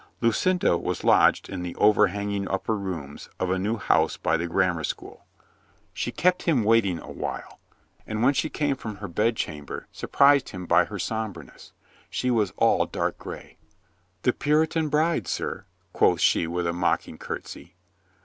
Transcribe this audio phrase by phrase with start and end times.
[0.19, 4.47] Lucinda was lodged in the overhang ing upper rooms of a new house by the
[4.47, 5.27] grammar school.
[5.93, 7.59] She kept him waiting a while,
[8.07, 10.97] and when 288 COLONEL GREATHEART she came from her bed chamber surprised him by her
[10.97, 11.73] somberness.
[12.09, 13.57] She was all dark gray.
[14.23, 17.75] "The Puritan bride, sir," quoth she with a mock ing curtsy.